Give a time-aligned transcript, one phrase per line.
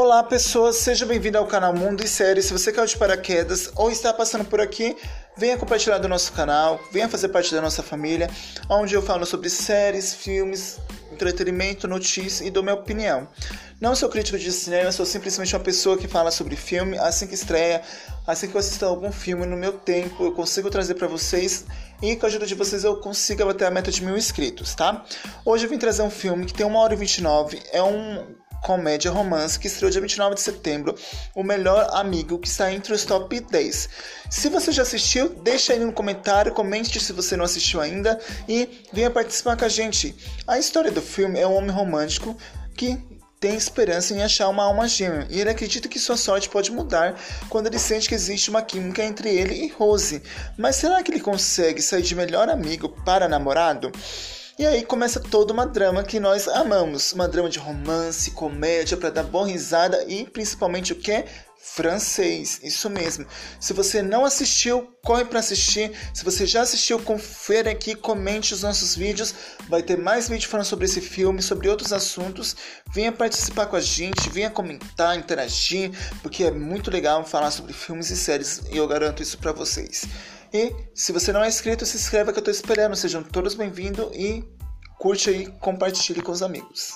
[0.00, 2.44] Olá pessoas, seja bem-vindo ao canal Mundo e Séries.
[2.44, 4.96] Se você caiu de paraquedas ou está passando por aqui,
[5.36, 8.30] venha compartilhar do nosso canal, venha fazer parte da nossa família,
[8.70, 10.78] onde eu falo sobre séries, filmes,
[11.10, 13.26] entretenimento, notícias e dou minha opinião.
[13.80, 17.34] Não sou crítico de cinema, sou simplesmente uma pessoa que fala sobre filme assim que
[17.34, 17.82] estreia,
[18.24, 21.64] assim que eu assisto algum filme no meu tempo, eu consigo trazer para vocês
[22.00, 25.04] e com a ajuda de vocês eu consiga bater a meta de mil inscritos, tá?
[25.44, 29.10] Hoje eu vim trazer um filme que tem 1 hora e 29, é um comédia
[29.10, 30.94] romance que estreou dia 29 de setembro,
[31.34, 33.88] O Melhor Amigo, que está entre os top 10.
[34.30, 38.18] Se você já assistiu, deixa aí no comentário, comente se você não assistiu ainda
[38.48, 40.14] e venha participar com a gente.
[40.46, 42.36] A história do filme é um homem romântico
[42.76, 42.98] que
[43.40, 47.14] tem esperança em achar uma alma gêmea e ele acredita que sua sorte pode mudar
[47.48, 50.22] quando ele sente que existe uma química entre ele e Rose.
[50.56, 53.92] Mas será que ele consegue sair de melhor amigo para namorado?
[54.58, 59.08] E aí começa toda uma drama que nós amamos, uma drama de romance, comédia para
[59.08, 61.24] dar boa risada e principalmente o que
[61.60, 63.24] francês, isso mesmo.
[63.60, 65.92] Se você não assistiu, corre para assistir.
[66.12, 69.32] Se você já assistiu, confere aqui, comente os nossos vídeos.
[69.68, 72.56] Vai ter mais vídeo falando sobre esse filme, sobre outros assuntos.
[72.92, 78.10] Venha participar com a gente, venha comentar, interagir, porque é muito legal falar sobre filmes
[78.10, 80.04] e séries e eu garanto isso para vocês.
[80.52, 82.96] E se você não é inscrito, se inscreva que eu estou esperando.
[82.96, 84.44] Sejam todos bem-vindos e
[84.98, 86.94] curte aí, compartilhe com os amigos.